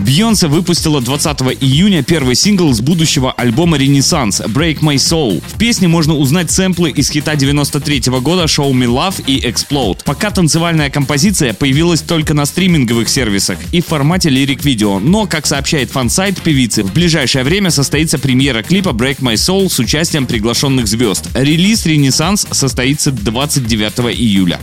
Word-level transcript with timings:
Бьонсе 0.00 0.48
выпустила 0.48 1.00
20 1.02 1.40
июня 1.60 2.02
первый 2.02 2.34
сингл 2.34 2.72
с 2.72 2.80
будущего 2.80 3.32
альбома 3.32 3.76
«Ренессанс» 3.76 4.40
«Break 4.40 4.80
My 4.80 4.94
Soul». 4.94 5.42
В 5.46 5.58
песне 5.58 5.88
можно 5.88 6.16
узнать 6.16 6.50
сэмплы 6.50 6.90
из 6.90 7.10
хита 7.10 7.36
93 7.36 8.04
года 8.20 8.44
«Show 8.44 8.72
Me 8.72 8.86
Love» 8.86 9.22
и 9.26 9.40
«Explode». 9.40 9.98
Пока 10.04 10.30
танцевальная 10.30 10.88
композиция 10.88 11.52
появилась 11.52 12.00
только 12.00 12.32
на 12.32 12.46
стриминговых 12.46 13.08
сервисах 13.10 13.58
и 13.72 13.82
в 13.82 13.86
формате 13.86 14.30
лирик-видео, 14.30 15.00
но, 15.00 15.26
как 15.26 15.46
сообщает 15.46 15.90
фан-сайт 15.90 16.40
певицы, 16.40 16.82
в 16.82 16.92
ближайшее 16.94 17.44
время 17.44 17.70
состоится 17.70 18.18
премьера 18.18 18.62
клипа 18.62 18.90
«Break 18.90 19.18
My 19.18 19.34
Soul» 19.34 19.68
с 19.68 19.78
участием 19.78 20.26
приглашенных 20.26 20.86
звезд. 20.88 21.28
Релиз 21.34 21.84
«Ренессанс» 21.84 22.46
состоится 22.50 23.12
29 23.12 24.16
июля. 24.18 24.58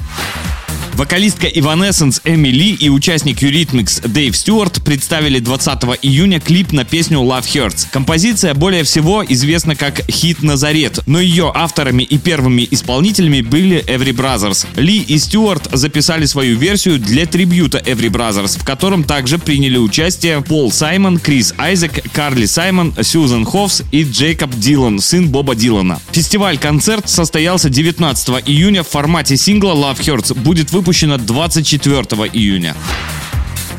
Вокалистка 0.98 1.46
Evanescence 1.46 2.22
Эми 2.26 2.48
Ли 2.48 2.72
и 2.74 2.90
участник 2.90 3.44
Eurythmics 3.44 4.08
Дэйв 4.08 4.36
Стюарт 4.36 4.84
представили 4.84 5.38
20 5.38 5.84
июня 6.02 6.40
клип 6.40 6.72
на 6.72 6.86
песню 6.86 7.20
Love 7.20 7.44
Hurts. 7.44 7.86
Композиция 7.92 8.56
более 8.56 8.84
всего 8.84 9.24
известна 9.24 9.76
как 9.76 10.02
хит 10.10 10.42
«Назарет», 10.42 11.02
но 11.06 11.20
ее 11.20 11.52
авторами 11.54 12.02
и 12.02 12.18
первыми 12.18 12.68
исполнителями 12.72 13.42
были 13.42 13.86
Every 13.86 14.12
Brothers. 14.12 14.66
Ли 14.76 14.98
и 14.98 15.20
Стюарт 15.20 15.70
записали 15.72 16.26
свою 16.26 16.58
версию 16.58 16.98
для 16.98 17.28
трибюта 17.28 17.78
Every 17.78 18.10
Brothers, 18.10 18.60
в 18.60 18.66
котором 18.66 19.04
также 19.04 19.38
приняли 19.38 19.78
участие 19.78 20.42
Пол 20.42 20.72
Саймон, 20.72 21.20
Крис 21.20 21.54
Айзек, 21.60 22.12
Карли 22.12 22.48
Саймон, 22.48 22.96
Сьюзен 23.00 23.46
Хоффс 23.46 23.84
и 23.92 24.02
Джейкоб 24.02 24.50
Дилан, 24.56 25.00
сын 25.00 25.30
Боба 25.30 25.54
Дилана. 25.54 26.02
Фестиваль-концерт 26.12 27.08
состоялся 27.08 27.70
19 27.70 28.30
июня 28.48 28.82
в 28.82 28.88
формате 28.88 29.38
сингла 29.38 29.74
Love 29.74 30.00
Hurts. 30.00 30.34
Будет 30.34 30.72
выпущен 30.72 30.87
выпущена 30.88 31.18
24 31.18 31.98
июня. 32.32 32.74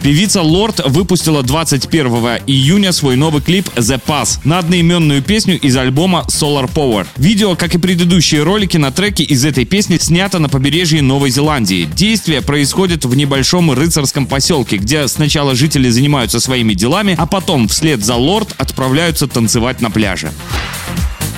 Певица 0.03 0.43
Лорд 0.43 0.83
выпустила 0.85 1.43
21 1.43 2.07
июня 2.47 2.93
свой 2.93 3.17
новый 3.17 3.41
клип 3.41 3.67
The 3.77 3.99
Pass 3.99 4.41
на 4.45 4.59
одноименную 4.59 5.23
песню 5.23 5.59
из 5.59 5.75
альбома 5.79 6.27
Solar 6.29 6.71
Power. 6.71 7.07
Видео, 7.17 7.57
как 7.57 7.75
и 7.75 7.79
предыдущие 7.79 8.43
ролики 8.43 8.77
на 8.77 8.93
треке 8.93 9.25
из 9.25 9.43
этой 9.47 9.65
песни, 9.65 9.97
снято 9.97 10.39
на 10.39 10.51
побережье 10.51 11.01
Новой 11.01 11.31
Зеландии. 11.31 11.89
Действие 11.97 12.43
происходит 12.43 13.07
в 13.07 13.17
небольшом 13.17 13.73
рыцарском 13.73 14.27
поселке, 14.27 14.77
где 14.77 15.09
сначала 15.09 15.55
жители 15.55 15.89
занимаются 15.89 16.41
своими 16.41 16.75
делами, 16.75 17.15
а 17.17 17.25
потом 17.25 17.69
вслед 17.69 18.05
за 18.05 18.17
Лорд 18.17 18.55
отправляются 18.59 19.27
танцевать 19.29 19.81
на 19.81 19.91
пляже. 19.91 20.31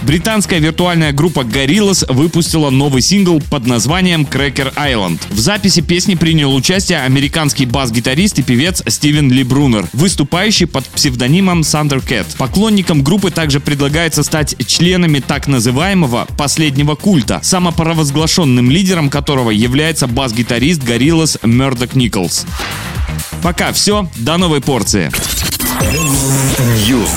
Британская 0.02 0.58
виртуальная 0.58 1.12
группа 1.12 1.40
Gorillaz 1.40 2.10
выпустила 2.12 2.70
новый 2.70 3.02
сингл 3.02 3.40
под 3.50 3.66
названием 3.66 4.22
Cracker 4.22 4.74
Island. 4.74 5.20
В 5.30 5.38
записи 5.38 5.82
песни 5.82 6.14
принял 6.14 6.54
участие 6.54 7.02
американский 7.02 7.66
бас-гитарист 7.66 8.38
и 8.38 8.42
певец 8.42 8.82
Стивен 8.86 9.30
Ли 9.30 9.44
Брунер, 9.44 9.86
выступающий 9.92 10.66
под 10.66 10.86
псевдонимом 10.86 11.60
Thundercat. 11.60 12.26
Поклонникам 12.38 13.02
группы 13.02 13.30
также 13.30 13.60
предлагается 13.60 14.22
стать 14.22 14.56
членами 14.66 15.20
так 15.20 15.46
называемого 15.46 16.26
«последнего 16.36 16.94
культа», 16.94 17.40
самопровозглашенным 17.42 18.70
лидером 18.70 19.10
которого 19.10 19.50
является 19.50 20.06
бас-гитарист 20.06 20.82
Gorillaz 20.82 21.38
Мёрдок 21.46 21.94
Николс. 21.94 22.46
Пока 23.42 23.72
все, 23.72 24.08
до 24.16 24.38
новой 24.38 24.60
порции. 24.60 25.10
News. 26.88 27.10